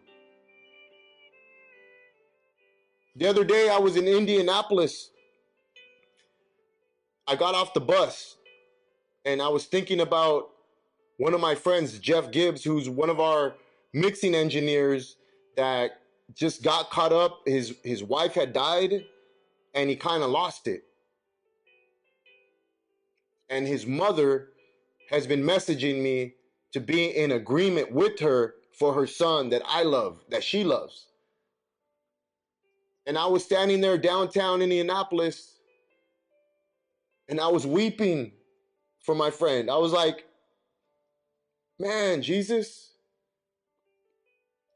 [3.16, 5.11] The other day I was in Indianapolis.
[7.27, 8.37] I got off the bus
[9.24, 10.50] and I was thinking about
[11.16, 13.55] one of my friends, Jeff Gibbs, who's one of our
[13.92, 15.16] mixing engineers
[15.57, 16.00] that
[16.35, 17.40] just got caught up.
[17.46, 19.05] His his wife had died,
[19.74, 20.83] and he kind of lost it.
[23.48, 24.48] And his mother
[25.11, 26.35] has been messaging me
[26.72, 31.07] to be in agreement with her for her son that I love, that she loves.
[33.07, 35.59] And I was standing there downtown Indianapolis,
[37.29, 38.33] and I was weeping
[39.03, 39.71] for my friend.
[39.71, 40.25] I was like,
[41.79, 42.93] man, Jesus.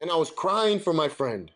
[0.01, 1.51] And I was crying for my friend.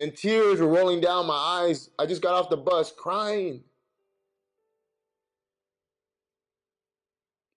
[0.00, 1.90] And tears were rolling down my eyes.
[1.98, 3.62] I just got off the bus crying.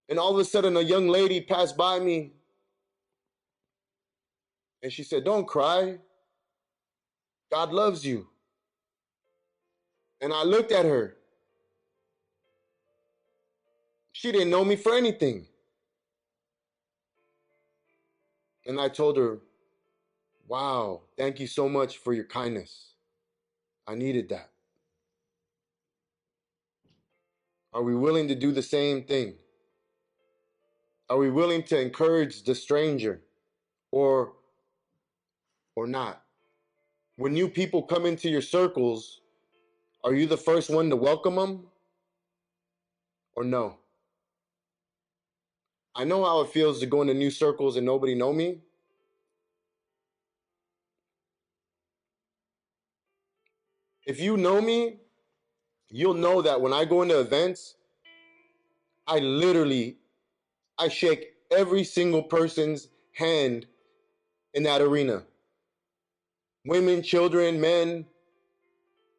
[0.07, 2.31] And all of a sudden, a young lady passed by me.
[4.81, 5.97] And she said, Don't cry.
[7.51, 8.27] God loves you.
[10.21, 11.15] And I looked at her.
[14.11, 15.45] She didn't know me for anything.
[18.65, 19.39] And I told her,
[20.47, 22.93] Wow, thank you so much for your kindness.
[23.87, 24.49] I needed that.
[27.73, 29.35] Are we willing to do the same thing?
[31.09, 33.21] Are we willing to encourage the stranger
[33.91, 34.33] or
[35.75, 36.23] or not?
[37.15, 39.21] When new people come into your circles,
[40.03, 41.67] are you the first one to welcome them
[43.35, 43.77] or no?
[45.95, 48.59] I know how it feels to go into new circles and nobody know me.
[54.05, 54.97] If you know me,
[55.89, 57.75] you'll know that when I go into events,
[59.05, 59.97] I literally
[60.77, 63.65] I shake every single person's hand
[64.53, 65.23] in that arena.
[66.69, 68.05] Women, children, men,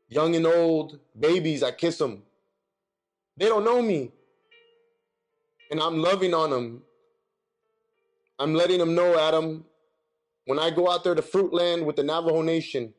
[0.09, 2.23] young and old, babies, I kiss them.
[3.37, 4.13] They don't know me.
[5.73, 6.83] And I'm loving on them.
[8.39, 9.65] I'm letting them know, Adam,
[10.45, 12.95] when I go out there to Fruitland with the Navajo Nation,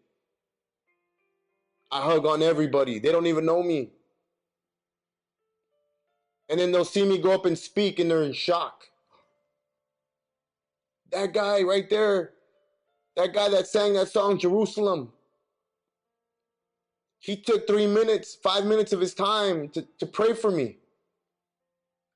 [1.89, 2.99] I hug on everybody.
[2.99, 3.91] They don't even know me.
[6.49, 8.83] And then they'll see me go up and speak and they're in shock.
[11.09, 12.33] That guy right there,
[13.15, 15.11] that guy that sang that song, Jerusalem,
[17.19, 20.77] he took three minutes, five minutes of his time to, to pray for me.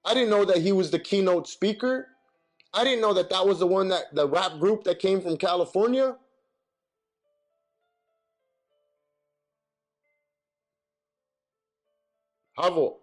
[0.03, 2.07] I didn't know that he was the keynote speaker.
[2.73, 5.37] I didn't know that that was the one that the rap group that came from
[5.37, 6.15] California.
[12.57, 12.95] Havo.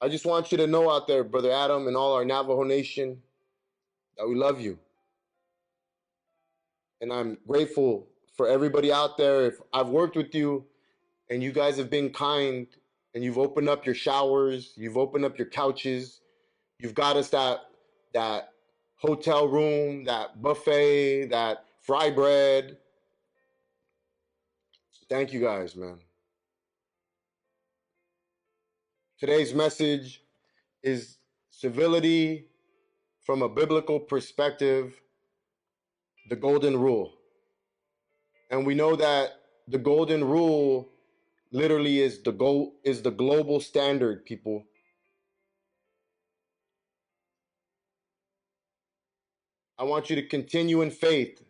[0.00, 3.22] I just want you to know out there, Brother Adam, and all our Navajo Nation,
[4.16, 4.78] that we love you.
[7.00, 9.46] And I'm grateful for everybody out there.
[9.46, 10.64] If I've worked with you
[11.30, 12.66] and you guys have been kind
[13.14, 16.20] and you've opened up your showers, you've opened up your couches,
[16.78, 17.60] you've got us that
[18.14, 18.50] that
[18.96, 22.78] hotel room, that buffet, that fry bread.
[25.08, 25.98] Thank you guys, man.
[29.18, 30.22] Today's message
[30.82, 31.18] is
[31.50, 32.46] civility
[33.26, 34.94] from a biblical perspective,
[36.30, 37.12] the golden rule.
[38.52, 40.88] And we know that the golden rule
[41.50, 44.64] literally is the go is the global standard, people.
[49.76, 51.42] I want you to continue in faith.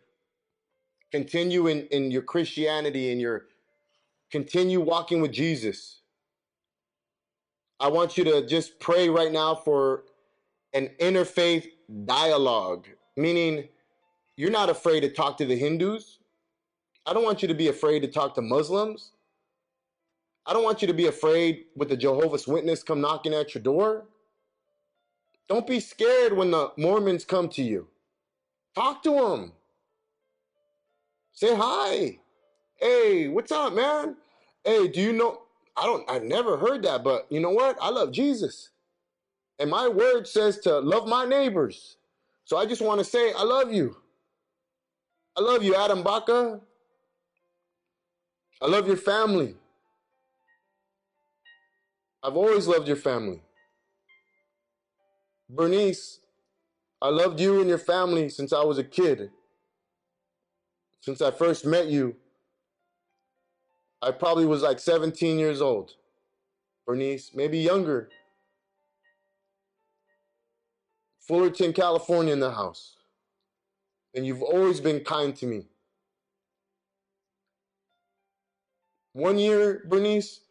[1.11, 3.45] Continue in, in your Christianity and your
[4.31, 6.01] continue walking with Jesus.
[7.79, 10.05] I want you to just pray right now for
[10.77, 11.67] an interfaith
[12.05, 13.67] dialogue, meaning
[14.35, 16.19] you're not afraid to talk to the Hindus.
[17.07, 19.11] I don't want you to be afraid to talk to Muslims.
[20.45, 23.63] I don't want you to be afraid with the Jehovah's Witness come knocking at your
[23.63, 24.05] door.
[25.49, 27.87] Don't be scared when the Mormons come to you.
[28.75, 29.53] Talk to them.
[31.33, 32.19] Say hi.
[32.75, 34.15] Hey, what's up, man?
[34.63, 35.41] Hey, do you know?
[35.75, 37.77] I don't, I've never heard that, but you know what?
[37.81, 38.69] I love Jesus.
[39.59, 41.97] And my word says to love my neighbors.
[42.45, 43.97] So I just want to say, I love you.
[45.35, 46.61] I love you, Adam Baca.
[48.61, 49.55] I love your family.
[52.23, 53.41] I've always loved your family.
[55.49, 56.19] Bernice,
[57.01, 59.29] I loved you and your family since I was a kid.
[61.01, 62.15] Since I first met you,
[64.01, 65.91] I probably was like 17 years old.
[66.85, 68.09] Bernice, maybe younger.
[71.27, 72.95] Fullerton, California in the house.
[74.15, 75.67] And you've always been kind to me.
[79.13, 80.41] One year, Bernice,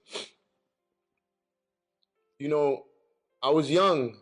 [2.38, 2.84] you know,
[3.42, 4.16] I was young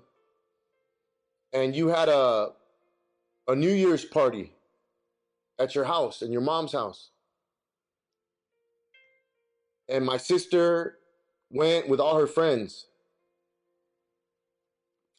[1.52, 2.52] and you had a
[3.46, 4.52] a New Year's party
[5.58, 7.10] at your house, in your mom's house
[9.88, 10.98] and my sister
[11.50, 12.86] went with all her friends.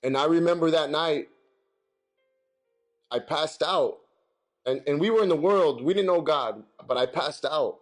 [0.06, 1.30] And I remember that night,
[3.10, 3.98] I passed out.
[4.68, 7.80] And, and we were in the world, we didn't know God, but I passed out.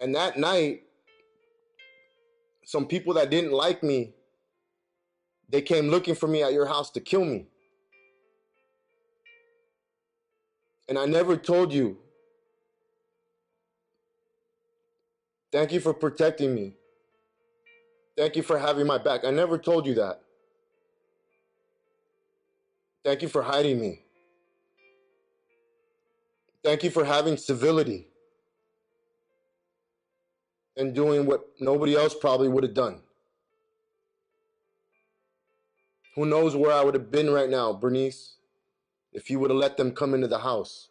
[0.00, 0.82] And that night,
[2.64, 4.14] some people that didn't like me,
[5.48, 7.46] they came looking for me at your house to kill me.
[10.88, 11.98] And I never told you
[15.52, 16.74] Thank you for protecting me.
[18.16, 19.24] Thank you for having my back.
[19.24, 20.20] I never told you that.
[23.04, 24.02] Thank you for hiding me.
[26.64, 28.08] Thank you for having civility.
[30.76, 33.00] and doing what nobody else probably would have done.
[36.16, 38.36] Who knows where I would have been right now, Bernice,
[39.12, 40.88] if you would have let them come into the house.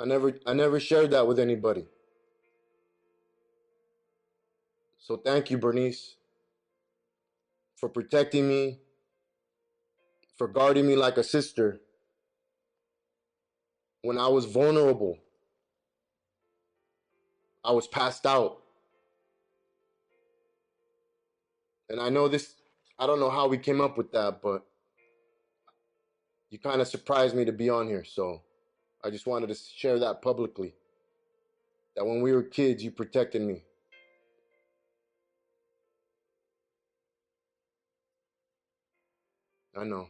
[0.00, 1.86] I never I never shared that with anybody.
[5.04, 6.16] So thank you, Bernice,
[7.76, 8.80] for protecting me,
[10.38, 11.82] for guarding me like a sister
[14.00, 15.18] when I was vulnerable.
[17.62, 18.62] I was passed out.
[21.90, 22.54] And I know this,
[22.98, 24.64] I don't know how we came up with that, but
[26.48, 28.04] you kind of surprised me to be on here.
[28.04, 28.40] So
[29.04, 30.74] I just wanted to share that publicly.
[31.94, 33.64] That when we were kids, you protected me.
[39.76, 40.08] I know.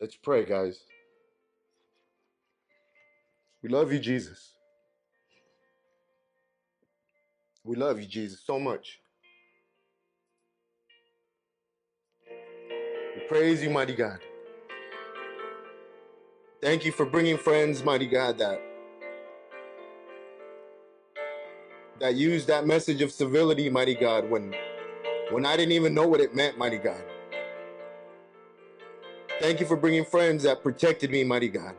[0.00, 0.80] Let's pray, guys.
[3.62, 4.52] We love you, Jesus.
[7.64, 9.00] We love you, Jesus, so much.
[13.00, 14.18] We praise you, mighty God.
[16.62, 18.60] Thank you for bringing friends, mighty God, that
[22.00, 24.54] that used that message of civility, mighty God, when
[25.30, 27.02] when I didn't even know what it meant, mighty God.
[29.40, 31.74] Thank you for bringing friends that protected me, mighty God.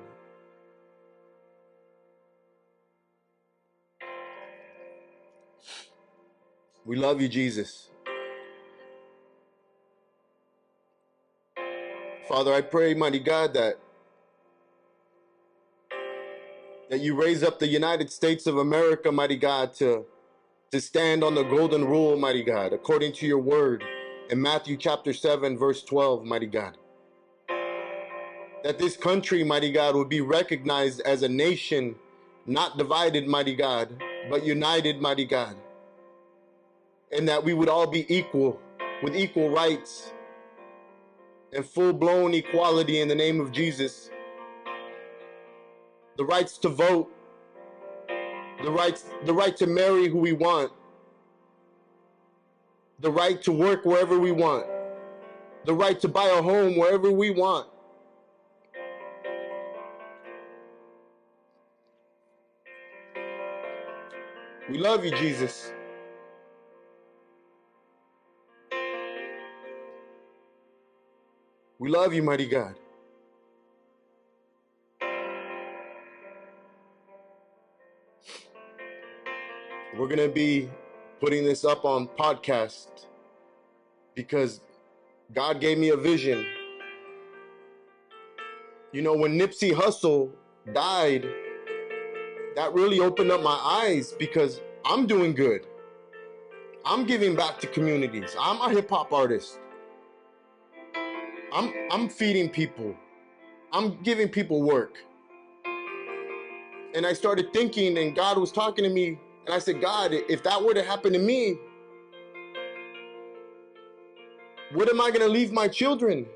[6.86, 7.90] We love you, Jesus.
[12.28, 13.80] Father, I pray, mighty God, that
[16.90, 20.06] that you raise up the United States of America, mighty God, to
[20.72, 23.84] to stand on the golden rule, mighty God, according to your word
[24.30, 26.78] in Matthew chapter 7, verse 12, mighty God.
[28.64, 31.96] That this country, mighty God, would be recognized as a nation
[32.46, 33.90] not divided, mighty God,
[34.30, 35.56] but united, mighty God.
[37.12, 38.60] And that we would all be equal
[39.02, 40.14] with equal rights
[41.54, 44.12] and full blown equality in the name of Jesus.
[46.18, 47.12] The rights to vote,
[48.64, 50.72] the right, the right to marry who we want,
[53.00, 54.66] the right to work wherever we want,
[55.66, 57.68] the right to buy a home wherever we want.
[64.70, 65.72] We love you, Jesus.
[71.80, 72.76] We love you, mighty God.
[80.00, 80.70] We're going to be
[81.20, 82.88] putting this up on podcast
[84.16, 84.62] because
[85.34, 86.46] God gave me a vision.
[88.94, 90.32] You know, when Nipsey Hussle
[90.74, 91.28] died,
[92.56, 95.68] that really opened up my eyes because I'm doing good.
[96.86, 98.34] I'm giving back to communities.
[98.40, 99.60] I'm a hip hop artist.
[101.52, 102.96] I'm I'm feeding people.
[103.74, 104.96] I'm giving people work.
[106.96, 109.20] And I started thinking and God was talking to me
[109.50, 111.58] and I said, God, if that were to happen to me,
[114.74, 116.28] what am I going to leave my children?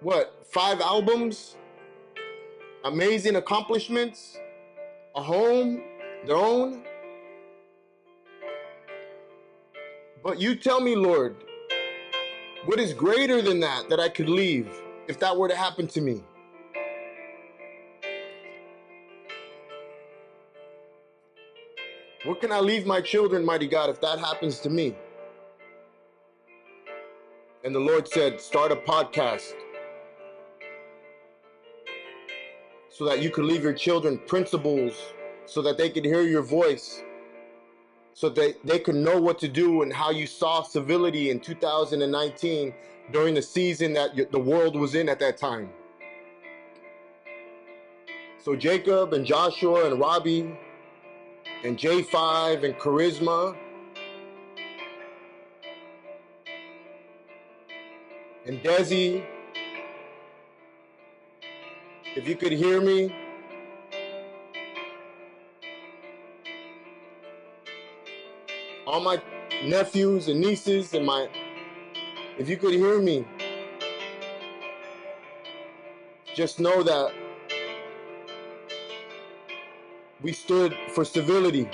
[0.00, 1.54] What, five albums?
[2.82, 4.36] Amazing accomplishments?
[5.14, 5.80] A home?
[6.26, 6.82] Their own?
[10.24, 11.36] But you tell me, Lord,
[12.64, 14.68] what is greater than that that I could leave
[15.06, 16.24] if that were to happen to me?
[22.30, 24.94] What can I leave my children, mighty God, if that happens to me?
[27.64, 29.54] And the Lord said, Start a podcast
[32.88, 34.94] so that you can leave your children principles
[35.44, 37.02] so that they could hear your voice,
[38.14, 42.72] so that they could know what to do and how you saw civility in 2019
[43.10, 45.68] during the season that the world was in at that time.
[48.38, 50.56] So Jacob and Joshua and Robbie
[51.64, 53.56] and J5 and Charisma.
[58.46, 59.24] And Desi.
[62.16, 63.14] If you could hear me,
[68.86, 69.22] all my
[69.64, 71.28] nephews and nieces and my,
[72.36, 73.24] if you could hear me,
[76.34, 77.12] just know that
[80.22, 81.68] we stood for civility.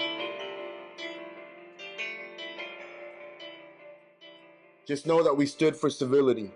[4.86, 6.52] Just know that we stood for civility.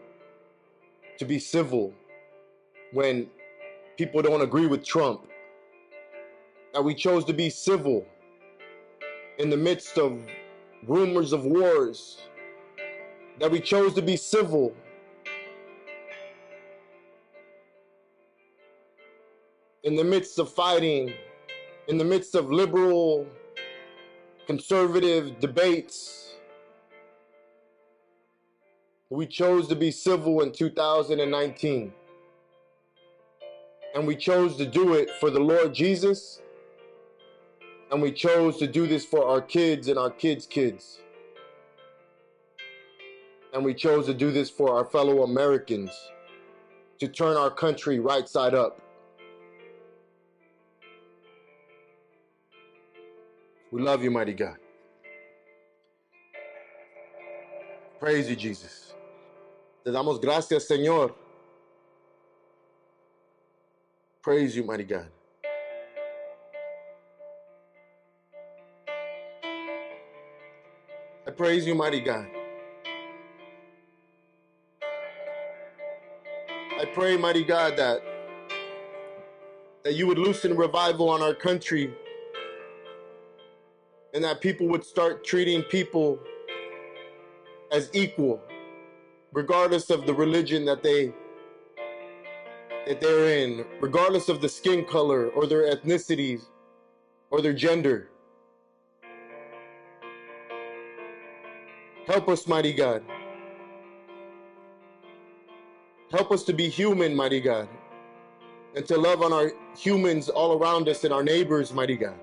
[1.18, 1.95] To be civil
[2.93, 3.28] when
[3.99, 5.22] people don't agree with Trump.
[6.74, 8.07] that we chose to be civil
[9.38, 10.20] in the midst of
[10.86, 12.18] rumors of wars,
[13.41, 14.74] that we chose to be civil
[19.84, 21.14] in the midst of fighting,
[21.91, 23.26] in the midst of liberal,
[24.47, 26.36] conservative debates.
[29.11, 31.93] We chose to be civil in 2019.
[33.97, 36.41] And we chose to do it for the Lord Jesus.
[37.91, 41.01] And we chose to do this for our kids and our kids' kids.
[43.53, 45.91] And we chose to do this for our fellow Americans
[47.01, 48.80] to turn our country right side up.
[53.70, 54.56] We love you, mighty God.
[58.00, 58.94] Praise you, Jesus.
[59.84, 61.14] Te damos gracias, Señor.
[64.22, 65.06] Praise you, mighty God.
[71.26, 72.26] I praise you, mighty God.
[76.78, 78.02] I pray, mighty God, that
[79.84, 81.94] that you would loosen revival on our country
[84.14, 86.18] and that people would start treating people
[87.72, 88.40] as equal
[89.32, 91.12] regardless of the religion that they
[92.86, 96.46] that they're in regardless of the skin color or their ethnicities
[97.30, 98.08] or their gender.
[102.06, 103.04] Help us mighty god.
[106.11, 107.68] Help us to be human mighty god
[108.74, 112.18] and to love on our humans all around us and our neighbors mighty god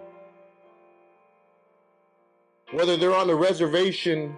[2.72, 4.36] whether they're on the reservation,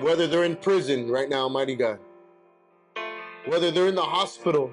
[0.00, 1.98] whether they're in prison right now, mighty God,
[3.46, 4.72] whether they're in the hospital,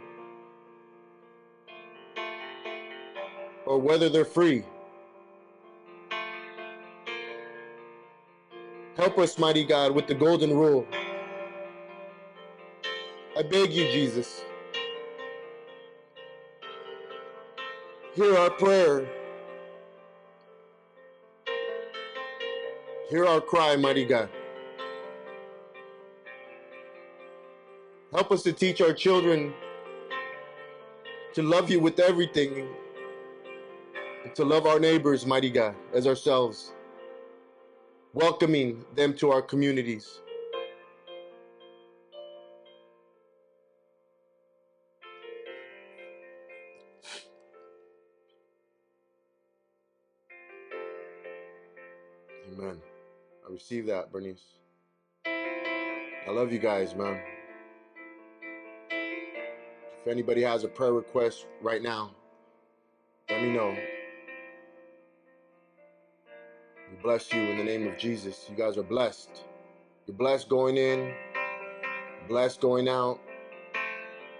[3.65, 4.63] or whether they're free.
[8.97, 10.85] Help us, mighty God, with the golden rule.
[13.37, 14.43] I beg you, Jesus.
[18.13, 19.07] Hear our prayer.
[23.13, 24.27] Hear our cry, mighty God.
[28.11, 29.53] Help us to teach our children
[31.35, 32.67] to love you with everything
[34.23, 36.73] and to love our neighbors, mighty God, as ourselves,
[38.15, 40.21] welcoming them to our communities.
[52.51, 52.81] Amen.
[53.45, 54.59] I receive that, Bernice.
[55.25, 57.19] I love you guys, man.
[60.01, 62.11] If anybody has a prayer request right now,
[63.29, 63.75] let me know.
[66.89, 68.47] We bless you in the name of Jesus.
[68.49, 69.29] You guys are blessed.
[70.07, 71.13] You're blessed going in,
[72.29, 73.19] blessed going out.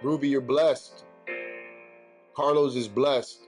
[0.02, 1.04] Ruby, you're blessed.
[2.34, 3.40] Carlos is blessed.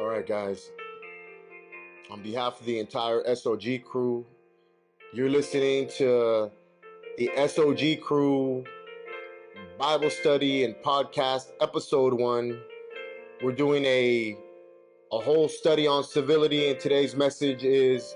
[0.00, 0.70] All right, guys.
[2.12, 4.26] On behalf of the entire SOG crew,
[5.14, 6.50] you're listening to
[7.16, 8.64] the SOG crew
[9.78, 12.60] Bible study and podcast episode one.
[13.42, 14.36] We're doing a
[15.10, 18.14] a whole study on civility, and today's message is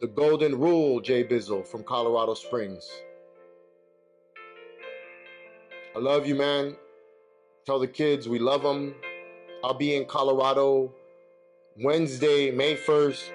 [0.00, 2.90] the golden rule, Jay Bizzle from Colorado Springs.
[5.94, 6.74] I love you, man.
[7.66, 8.94] Tell the kids we love them.
[9.62, 10.94] I'll be in Colorado
[11.82, 13.30] Wednesday, May 1st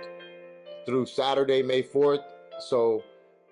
[0.85, 2.23] through Saturday, May 4th.
[2.59, 3.03] So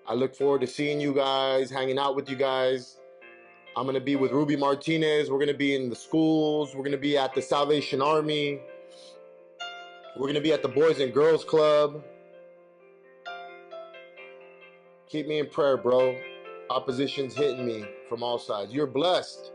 [0.06, 2.98] I look forward to seeing you guys, hanging out with you guys.
[3.76, 5.30] I'm going to be with Ruby Martinez.
[5.30, 6.74] We're going to be in the schools.
[6.74, 8.60] We're going to be at the Salvation Army.
[10.16, 12.02] We're going to be at the Boys and Girls Club.
[15.08, 16.16] Keep me in prayer, bro.
[16.68, 18.72] Opposition's hitting me from all sides.
[18.72, 19.52] You're blessed.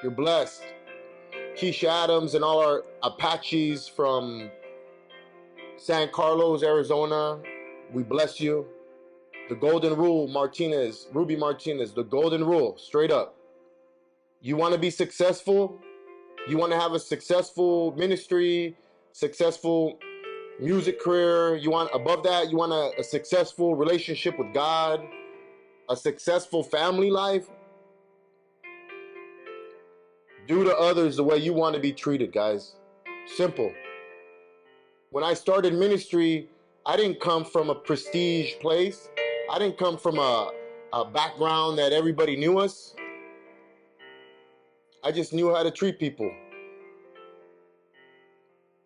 [0.00, 0.62] You're blessed.
[1.56, 4.50] Keisha Adams and all our Apaches from
[5.76, 7.38] San Carlos, Arizona,
[7.92, 8.66] we bless you.
[9.48, 13.36] The Golden Rule, Martinez, Ruby Martinez, the Golden Rule, straight up.
[14.40, 15.80] You want to be successful?
[16.48, 18.76] You want to have a successful ministry,
[19.12, 19.98] successful
[20.58, 21.56] music career?
[21.56, 25.02] You want, above that, you want a, a successful relationship with God,
[25.90, 27.48] a successful family life?
[30.48, 32.74] Do to others the way you want to be treated, guys.
[33.26, 33.72] Simple.
[35.10, 36.48] When I started ministry,
[36.84, 39.08] I didn't come from a prestige place.
[39.50, 40.50] I didn't come from a,
[40.92, 42.94] a background that everybody knew us.
[45.04, 46.30] I just knew how to treat people.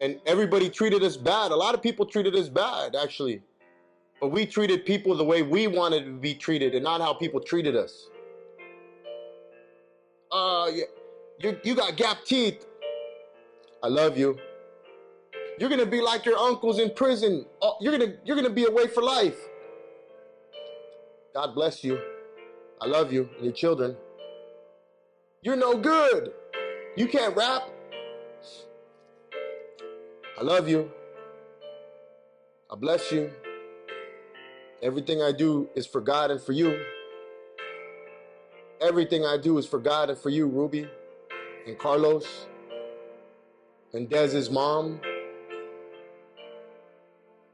[0.00, 1.52] And everybody treated us bad.
[1.52, 3.40] A lot of people treated us bad, actually.
[4.20, 7.40] But we treated people the way we wanted to be treated and not how people
[7.40, 8.08] treated us.
[10.30, 10.84] Uh, you,
[11.38, 12.66] you, you got gap teeth.
[13.82, 14.38] I love you.
[15.58, 17.46] You're gonna be like your uncles in prison.
[17.62, 19.36] Oh, you're gonna you're gonna be away for life.
[21.34, 22.00] God bless you.
[22.80, 23.96] I love you and your children.
[25.42, 26.32] You're no good.
[26.96, 27.62] You can't rap.
[30.38, 30.90] I love you.
[32.70, 33.30] I bless you.
[34.82, 36.82] Everything I do is for God and for you.
[38.80, 40.88] Everything I do is for God and for you, Ruby
[41.66, 42.46] and Carlos
[43.92, 45.00] and Dez's mom.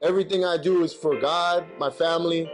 [0.02, 2.50] Everything I do is for God, my family,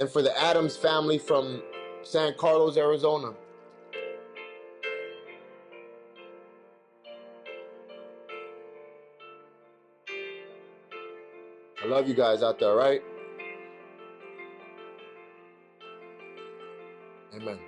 [0.00, 1.62] and for the Adams family from
[2.02, 3.34] San Carlos, Arizona.
[11.82, 13.02] I love you guys out there, right?
[17.34, 17.58] Amen.